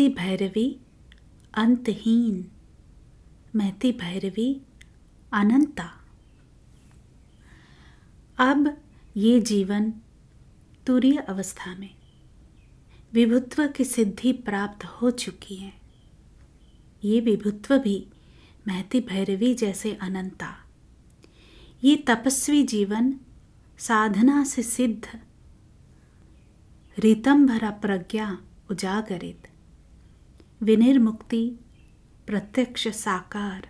महती 0.00 0.14
भैरवी, 0.14 0.80
अंतहीन। 1.54 2.50
महती 3.56 3.92
भैरवी, 3.92 4.62
अनंता। 5.32 6.04
अब 8.38 8.82
ये 9.16 9.40
जीवन 9.40 9.92
तुरीय 10.86 11.18
अवस्था 11.18 11.74
में 11.74 11.94
विभुत्व 13.12 13.68
की 13.68 13.84
सिद्धि 13.84 14.32
प्राप्त 14.32 14.84
हो 14.84 15.10
चुकी 15.10 15.56
है। 15.56 15.72
ये 17.04 17.20
विभुत्व 17.20 17.78
भी 17.78 18.06
महती 18.68 19.00
भैरवी 19.00 19.54
जैसे 19.54 19.94
अनंता। 19.94 20.66
ये 21.84 21.96
तपस्वी 21.96 22.62
जीवन 22.62 23.20
साधना 23.78 24.44
से 24.44 24.62
सिद्ध 24.62 25.20
रीतंभरा 26.98 27.70
प्रज्ञा 27.70 28.42
उजागरित। 28.70 29.49
विनिर्मुक्ति, 30.62 31.58
प्रत्यक्ष 32.26 32.88
साकार 32.88 33.68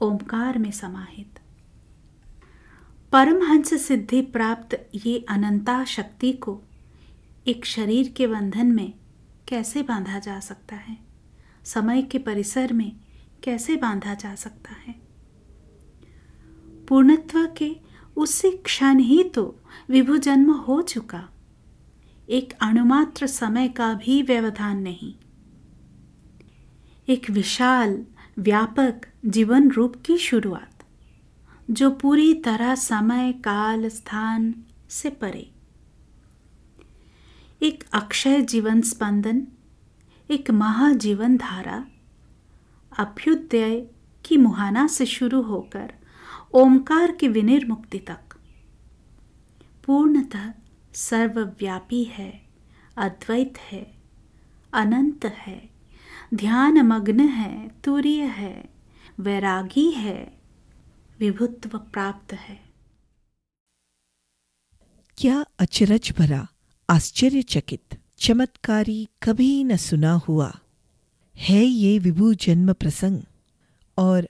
ओमकार 0.00 0.58
में 0.58 0.70
समाहित। 0.70 1.40
परमहंस 3.12 3.86
सिद्धि 3.88 4.22
प्राप्त 4.22 4.90
ये 4.94 5.26
अनंता 5.28 5.84
शक्ति 5.84 6.32
को 6.32 6.62
एक 7.46 7.66
शरीर 7.66 8.08
के 8.08 8.26
बंधन 8.26 8.66
में 8.66 8.94
कैसे 9.48 9.82
बांधा 9.82 10.18
जा 10.18 10.40
सकता 10.40 10.76
है? 10.76 10.98
समय 11.64 12.02
के 12.02 12.18
परिसर 12.18 12.72
में 12.72 12.96
कैसे 13.42 13.76
बांधा 13.76 14.14
जा 14.14 14.34
सकता 14.34 14.70
है? 14.72 14.94
पूर्णत्व 16.88 17.54
के 17.58 17.76
उसी 18.16 18.50
क्षण 18.50 18.98
ही 18.98 19.24
तो 19.24 19.60
विभु 19.88 20.16
जन्म 20.16 20.52
हो 20.52 20.82
चुका। 20.82 21.28
एक 22.28 22.52
अणुमात्र 22.60 23.26
समय 23.26 23.68
का 23.68 23.94
भी 23.94 24.22
व्यवधान 24.22 24.78
नहीं। 24.78 25.14
एक 27.08 27.30
विशाल, 27.30 28.06
व्यापक 28.38 29.00
जीवन 29.26 29.70
रूप 29.70 29.96
की 30.06 30.18
शुरुआत, 30.18 30.84
जो 31.70 31.90
पूरी 31.90 32.34
तरह 32.34 32.74
समय, 32.74 33.32
काल, 33.32 33.88
स्थान 33.88 34.54
से 34.90 35.10
परे। 35.10 35.50
एक 37.62 37.84
अक्षय 37.92 38.40
जीवन 38.40 38.80
स्पंदन, 38.80 39.46
एक 40.30 40.50
महाजीवन 40.50 41.36
धारा, 41.36 41.86
अभ्युदय 42.98 43.86
की 44.24 44.36
मुहाना 44.36 44.86
से 44.86 45.06
शुरू 45.06 45.42
होकर 45.42 45.94
ओमकार 46.54 47.12
की 47.12 47.28
विनिर्मुक्ति 47.28 47.98
तक। 47.98 48.36
पूर्णतः 49.84 50.52
सर्वव्यापी 50.94 52.04
है, 52.04 52.46
अद्वैत 52.96 53.54
है, 53.58 53.94
अनंत 54.72 55.24
है। 55.24 55.73
ध्यान 56.34 56.80
मग्न 56.80 57.20
है, 57.20 57.68
तुरीय 57.84 58.24
है, 58.24 58.68
वैरागी 59.20 59.90
है, 59.90 60.40
विभुत्व 61.20 61.78
प्राप्त 61.78 62.32
है। 62.32 62.60
क्या 65.18 65.44
अचरज 65.58 66.12
भरा, 66.18 66.48
आश्चर्यचकित, 66.90 67.98
चमत्कारी 68.18 69.08
कभी 69.22 69.64
न 69.64 69.76
सुना 69.76 70.12
हुआ, 70.12 70.52
है 71.36 71.64
ये 71.64 71.98
विभु 71.98 72.34
जन्म 72.34 72.72
प्रसंग, 72.72 73.22
और 73.98 74.28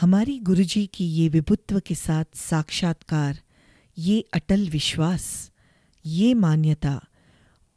हमारी 0.00 0.38
गुरुजी 0.38 0.86
की 0.86 1.06
ये 1.06 1.28
विभुत्व 1.28 1.80
के 1.80 1.94
साथ 1.94 2.24
साक्षात्कार, 2.34 3.38
ये 3.98 4.20
अटल 4.34 4.68
विश्वास, 4.68 5.50
ये 6.06 6.34
मान्यता, 6.34 7.04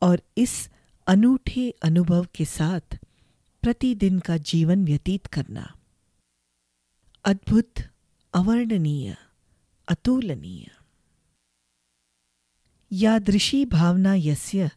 और 0.02 0.22
इस 0.38 0.70
अनूठे 1.08 1.76
अनुभव 1.84 2.28
के 2.36 2.46
साथ 2.46 3.00
प्रतिदिन 3.62 4.20
का 4.20 4.38
जीवन 4.38 4.86
व्यतीत 4.86 5.26
करना। 5.26 5.80
अद्भुत, 7.26 7.74
अवर्णनीय, 8.34 9.18
अतुलनीय। 9.88 10.72
यादृशी 12.92 13.66
भावना 13.66 14.14
यस्य, 14.16 14.70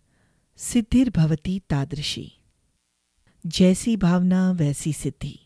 सिद्धिर्भवती 0.57 1.61
तादृशी। 1.61 2.33
जैसी 3.47 3.97
भावना, 3.97 4.53
वैसी 4.53 4.93
सिद्धि। 4.93 5.39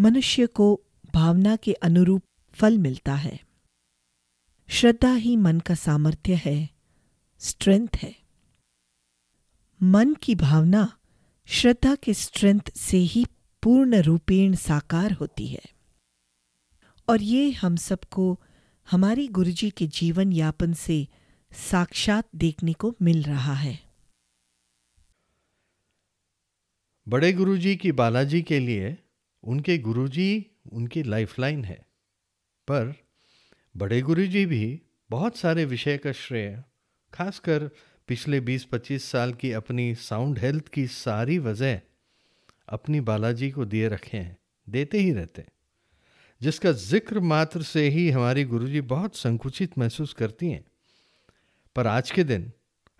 मनुष्य 0.00 0.46
को 0.46 0.80
भावना 1.14 1.56
के 1.56 1.72
अनुरूप 1.72 2.22
फल 2.52 2.78
मिलता 2.78 3.14
है। 3.14 3.44
श्रद्धा 4.68 5.14
ही 5.14 5.36
मन 5.36 5.60
का 5.60 5.74
सामर्थ्य 5.74 6.34
है, 6.34 6.70
स्ट्रेंथ 7.38 7.88
है। 7.96 8.16
मन 9.82 10.14
की 10.14 10.34
भावना 10.34 10.98
श्रद्धा 11.48 11.94
के 11.94 12.14
स्ट्रेंथ 12.14 12.60
से 12.76 12.96
ही 12.96 13.26
पूर्ण 13.62 14.02
रूपेण 14.02 14.54
साकार 14.54 15.12
होती 15.12 15.46
है। 15.46 15.62
और 17.08 17.22
ये 17.22 17.50
हम 17.50 17.76
सबको 17.76 18.40
हमारी 18.90 19.28
गुरुजी 19.28 19.70
के 19.70 19.86
जीवन 19.86 20.32
यापन 20.32 20.72
से 20.72 21.08
साक्षात 21.52 22.28
देखने 22.36 22.72
को 22.72 22.96
मिल 23.02 23.22
रहा 23.22 23.54
है। 23.54 23.80
बड़े 27.08 27.32
गुरुजी 27.32 27.76
की 27.76 27.92
बालाजी 27.92 28.42
के 28.42 28.58
लिए 28.58 28.98
उनके 29.42 29.78
गुरुजी 29.78 30.46
उनकी 30.72 31.02
लाइफलाइन 31.02 31.64
है। 31.64 31.86
पर 32.68 32.94
बड़े 33.76 34.02
गुरुजी 34.02 34.46
भी 34.46 34.82
बहुत 35.10 35.36
सारे 35.36 35.64
विषय 35.64 35.98
का 35.98 36.12
श्रेय, 36.12 36.64
खासकर 37.14 37.70
पिछले 38.08 38.40
20-25 38.40 39.04
साल 39.04 39.32
की 39.32 39.50
अपनी 39.52 39.94
साउंड 39.94 40.38
हेल्थ 40.38 40.68
की 40.68 40.86
सारी 40.86 41.38
वजह 41.38 41.80
अपनी 42.68 43.00
बालाजी 43.00 43.50
को 43.50 43.64
दिए 43.64 43.88
रखे 43.88 44.16
हैं, 44.16 44.36
देते 44.66 44.98
ही 44.98 45.12
रहते 45.12 45.42
हैं, 45.42 45.50
जिसका 46.40 46.72
ज़िक्र 46.72 47.20
मात्र 47.20 47.62
से 47.62 47.88
ही 47.88 48.08
हमारी 48.10 48.44
गुरुजी 48.44 48.80
बहुत 48.80 49.16
संकुचित 49.16 49.78
महसूस 49.78 50.12
करती 50.12 50.50
हैं। 50.50 50.64
पर 51.76 51.86
आज 51.86 52.10
के 52.10 52.24
दिन 52.24 52.50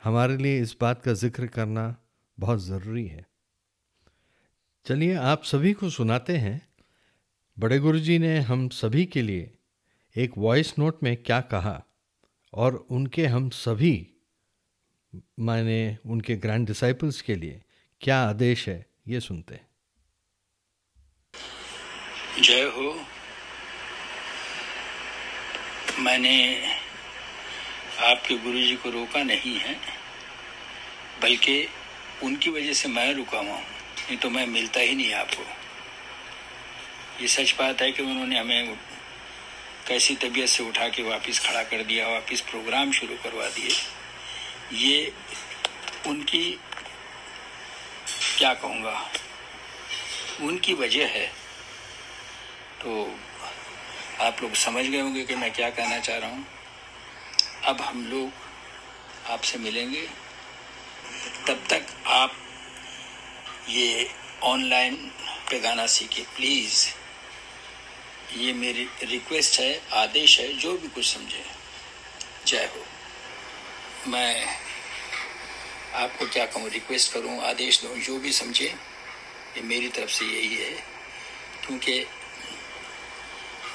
हमारे 0.02 0.36
लिए 0.36 0.61
इस 0.62 0.76
बात 0.80 1.02
का 1.02 1.12
ज़िक्र 1.12 1.46
करना 1.46 1.94
बहुत 2.38 2.62
ज़रूरी 2.62 3.07
है। 3.07 3.24
चलिए 4.86 5.14
आप 5.14 5.44
सभी 5.44 5.72
को 5.72 5.90
सुनाते 5.90 6.36
हैं, 6.36 6.61
बड़े 7.57 7.78
गुरुजी 7.78 8.18
ने 8.18 8.38
हम 8.40 8.68
सभी 8.68 9.04
के 9.04 9.22
लिए 9.22 9.50
एक 10.16 10.38
वॉइस 10.38 10.78
नोट 10.78 11.02
में 11.02 11.16
क्या 11.16 11.40
कहा 11.40 11.82
और 12.52 12.74
उनके 12.90 13.26
हम 13.26 13.48
सभी 13.50 13.94
माने 15.41 15.97
उनके 16.07 16.37
ग्रैंड 16.37 16.67
डिसाइपल्स 16.67 17.21
के 17.21 17.35
लिए 17.35 17.62
क्या 18.01 18.19
आदेश 18.21 18.69
है, 18.69 18.87
ये 19.09 19.21
सुनते 19.21 19.55
हैं। 19.55 19.67
जय 22.43 22.62
हो। 22.62 23.01
मैंने 25.99 26.35
आपके 28.01 28.37
गुरुजी 28.39 28.77
को 28.77 28.91
रोका 28.91 29.23
नहीं 29.23 29.59
है, 29.59 29.75
बल्कि 31.23 31.69
उनकी 32.23 32.51
वजह 32.51 32.73
से 32.73 32.89
मैं 32.89 33.12
रुका 33.14 33.39
हुआ 33.39 33.53
हूँ। 33.53 33.62
नहीं 33.62 34.17
तो 34.17 34.31
मैं 34.31 34.47
मिलता 34.47 34.81
ही 34.81 34.95
नहीं 34.95 35.12
आपको। 35.12 35.43
ये 37.23 37.29
सच 37.29 37.55
बात 37.59 37.83
है 37.83 37.93
कि 37.93 38.03
उन्होंने 38.03 38.39
हमें 38.39 38.77
कैसी 39.89 40.14
तबीयत 40.14 40.49
से 40.49 40.62
उठा 40.62 40.89
के 40.89 41.03
वापस 41.03 41.39
खड़ा 41.47 41.62
कर 41.62 41.83
दिया, 41.85 42.09
वापस 42.09 42.41
प्रोग्राम 42.41 42.93
शुरू 42.93 43.17
करवा 43.17 43.49
दिए। 43.49 43.71
ये 44.73 45.12
उनकी, 46.07 46.61
क्या 48.39 48.55
कहूँगा, 48.55 49.11
उनकी 50.41 50.75
वजह 50.75 51.07
है। 51.07 51.27
तो 52.83 53.19
आप 54.21 54.43
लोग 54.43 54.55
समझ 54.55 54.85
गए 54.85 55.01
होंगे 55.01 55.25
कि 55.25 55.35
मैं 55.35 55.53
क्या 55.53 55.71
कहना 55.71 55.99
चाह 55.99 56.19
रहा 56.19 56.31
हूँ। 56.31 56.47
अब 57.64 57.81
हम 57.81 58.07
लोग 58.07 58.31
आपसे 59.27 59.59
मिलेंगे। 59.59 60.09
तब 61.49 61.67
तक 61.71 61.87
आप 62.07 62.37
ये 63.69 64.14
ऑनलाइन 64.43 64.97
पे 65.51 65.61
गाना 65.61 65.87
सीखिए, 65.87 66.25
प्लीज़। 66.25 66.95
ये 68.37 68.53
मेरी 68.53 68.89
रिक्वेस्ट 69.03 69.61
है, 69.61 69.89
आदेश 69.93 70.41
है, 70.41 70.53
जो 70.53 70.79
भी 70.79 70.89
कुछ 70.89 71.14
समझे। 71.14 71.47
जय 72.47 72.64
हो। 72.64 72.95
मैं 74.09 74.46
आपको 75.94 76.26
क्या 76.26 76.46
कहूँ 76.46 76.68
रिक्वेस्ट 76.68 77.12
करूँ, 77.12 77.38
आदेश 77.40 77.82
दूँ, 77.82 77.96
जो 77.98 78.18
भी 78.18 78.32
समझे, 78.32 78.66
ये 78.66 79.62
मेरी 79.62 79.88
तरफ़ 79.88 80.11
से 80.11 80.24
यही 80.24 80.57
है। 80.57 80.70
क्योंकि 81.66 82.04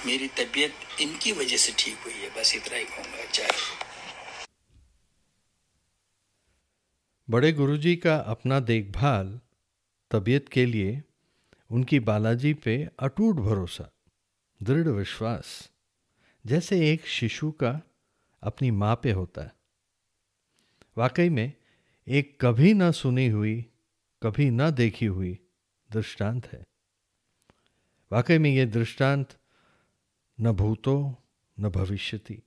मेरी 0.05 0.27
तबीयत 0.27 0.73
इनकी 1.01 1.31
वजह 1.31 1.57
से 1.57 1.73
ठीक 1.79 1.97
हुई 2.05 2.13
है, 2.13 2.29
बस 2.29 2.55
इतना 2.55 2.77
ही 2.77 2.85
कहूँगा 2.85 3.31
जय 3.33 3.43
हो 3.43 3.79
बड़े 7.29 7.51
गुरुजी 7.51 7.95
का 7.95 8.15
अपना 8.15 8.59
देखभाल 8.59 9.39
तबीयत 10.11 10.49
के 10.49 10.65
लिए 10.65 11.01
उनकी 11.69 11.99
बालाजी 11.99 12.53
पे 12.53 12.89
अटूट 12.99 13.35
भरोसा, 13.35 13.91
दृढ़ 14.63 14.87
विश्वास। 14.87 15.69
जैसे 16.45 16.91
एक 16.93 17.07
शिशु 17.07 17.51
का 17.51 17.81
अपनी 18.43 18.71
माँ 18.71 18.95
पे 19.03 19.11
होता 19.11 19.41
है। 19.41 19.60
वाकई 21.01 21.29
में 21.29 21.53
एक 22.07 22.37
कभी 22.41 22.73
ना 22.73 22.91
सुनी 22.91 23.27
हुई, 23.27 23.65
कभी 24.23 24.49
ना 24.49 24.69
देखी 24.69 25.05
हुई 25.05 25.39
दृष्टांत 25.91 26.47
है। 26.47 26.63
वाकई 28.11 28.37
में 28.37 28.55
ये 28.55 28.65
दृष्टांत 28.65 29.37
न 30.41 30.51
भूतो, 30.51 31.23
न 31.59 31.69
भविष्यति। 31.69 32.41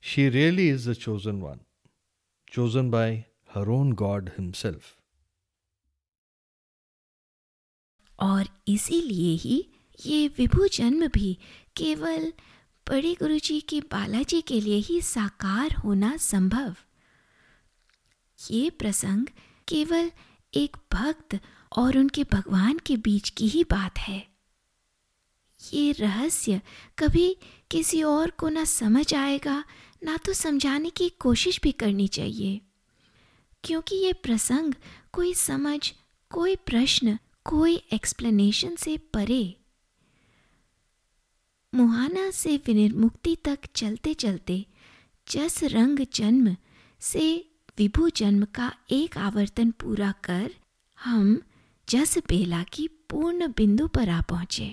She 0.00 0.28
really 0.28 0.68
is 0.68 0.90
the 0.90 0.92
chosen 0.92 1.42
one 1.42 1.60
chosen 2.52 2.90
by 2.90 3.22
her 3.56 3.68
own 3.68 4.02
God 4.02 4.30
Himself. 4.40 4.82
और 8.20 8.62
इसीलिए 8.68 9.36
ही 9.36 9.68
ये 10.06 10.28
विभु 10.28 10.68
जन्म 10.68 11.08
भी 11.08 11.38
केवल 11.76 12.32
बड़े 12.88 13.14
गुरुजी 13.14 13.60
के 13.60 13.80
बालाजी 13.80 14.42
के 14.42 14.60
लिए 14.60 14.76
ही 14.76 15.00
साकार 15.00 15.72
होना 15.72 16.16
संभव। 16.16 16.76
ये 18.50 18.70
प्रसंग 18.70 19.26
केवल 19.68 20.12
एक 20.54 20.76
भक्त 20.92 21.38
और 21.76 21.98
उनके 21.98 22.24
भगवान 22.24 22.78
के 22.78 22.96
बीच 22.96 23.30
की 23.30 23.48
ही 23.48 23.64
बात 23.64 23.98
है। 23.98 24.28
ये 25.72 25.92
रहस्य 25.92 26.60
कभी 26.98 27.36
किसी 27.70 28.02
और 28.02 28.30
को 28.30 28.48
ना 28.48 28.64
समझ 28.64 29.14
आएगा, 29.14 29.64
ना 30.04 30.16
तो 30.16 30.32
समझाने 30.32 30.90
की 30.90 31.08
कोशिश 31.08 31.60
भी 31.62 31.72
करनी 31.72 32.08
चाहिए। 32.08 32.60
क्योंकि 33.64 33.96
ये 33.96 34.12
प्रसंग 34.12 34.74
कोई 35.12 35.34
समझ, 35.34 35.92
कोई 36.30 36.56
प्रश्न, 36.56 37.18
कोई 37.44 37.76
एक्सप्लेनेशन 37.92 38.76
से 38.76 38.96
परे। 38.96 39.56
मुहाना 41.74 42.30
से 42.30 42.56
विनिर्मुक्ति 42.56 43.36
तक 43.36 43.58
चलते 43.74 44.14
चलते 44.14 44.66
जस 45.30 45.64
रंग 45.64 46.06
जन्म 46.14 46.56
से 47.00 47.49
विभु 47.80 48.08
जन्म 48.16 48.44
का 48.54 48.72
एक 48.92 49.16
आवर्तन 49.18 49.70
पूरा 49.80 50.10
कर 50.24 50.50
हम 50.98 51.40
जस 51.88 52.16
बेला 52.28 52.62
की 52.72 52.86
पूर्ण 53.10 53.46
बिंदु 53.56 53.86
पर 53.88 54.08
आ 54.08 54.20
पहुँचे। 54.20 54.66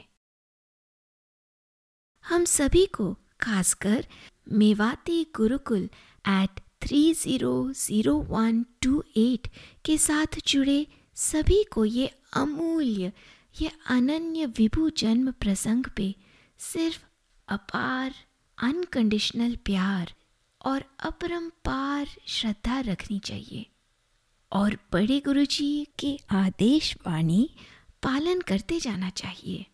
हम 2.26 2.46
सभी 2.46 2.86
को, 2.86 3.14
खासकर 3.42 4.06
Mewati 4.54 5.24
Gurukul 5.36 5.90
eight 6.26 6.60
three 6.82 7.02
zero 7.14 7.54
zero 7.76 8.16
one 8.30 8.64
two 8.82 9.04
eight 9.18 9.48
के 9.86 9.98
साथ 9.98 10.40
जुड़े 10.48 10.86
सभी 11.18 11.64
को 11.72 11.86
ये 11.86 12.12
अमूल्य, 12.34 13.12
ये 13.62 13.72
अनन्य 13.90 14.46
विभु 14.58 14.90
जन्म 14.98 15.32
प्रसंग 15.32 15.86
पे 15.96 16.14
सिर्फ़ 16.60 17.04
अपार 17.48 18.14
अनकंडीशनल 18.58 19.56
प्यार 19.66 20.14
और 20.66 20.98
अपरंपार 21.00 22.08
श्रद्धा 22.28 22.80
रखनी 22.80 23.20
चाहिए। 23.20 23.66
और 24.52 24.78
बड़े 24.92 25.20
गुरु 25.20 25.46
जी 25.46 25.88
के 26.00 26.20
आदेश 26.30 26.98
वाणी 27.08 27.56
पालन 28.04 28.42
करते 28.42 28.80
जाना 28.80 29.10
चाहिए। 29.10 29.66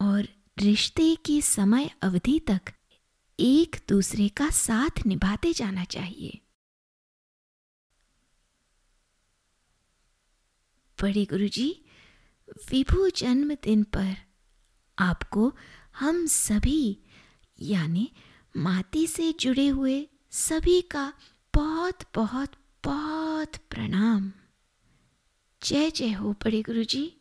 और 0.00 0.28
रिश्ते 0.58 1.16
की 1.16 1.42
समय 1.42 1.90
अवधि 2.02 2.40
तक 2.40 2.60
एक 3.40 3.76
दूसरे 3.88 4.28
का 4.28 4.50
साथ 4.50 5.06
निभाते 5.06 5.52
जाना 5.52 5.84
चाहिए। 5.84 6.40
बड़े 11.02 11.24
गुरुजी, 11.24 11.84
विभु 12.70 13.10
जन्मदिन 13.10 13.84
पर 13.84 14.16
आपको 14.98 15.56
हम 15.96 16.26
सभी, 16.26 16.98
यानी 17.60 18.12
माती 18.56 19.06
से 19.06 19.32
जुड़े 19.32 19.68
हुए 19.68 20.08
सभी 20.30 20.82
का 20.82 21.12
बहुत 21.54 21.98
बहुत 22.14 22.52
बहुत 22.84 23.56
प्रणाम। 23.56 24.32
जय 25.62 25.90
जय 25.90 26.12
हो 26.12 26.32
बड़े 26.32 26.62
गुरुजी। 26.62 27.16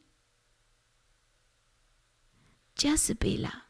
जस 2.79 3.11
बेला। 3.11 3.62